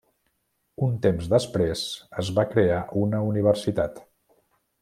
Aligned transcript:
Un 0.85 0.95
temps 1.03 1.27
després 1.33 1.83
es 2.25 2.33
va 2.39 2.47
crear 2.57 2.83
una 3.05 3.23
universitat. 3.29 4.05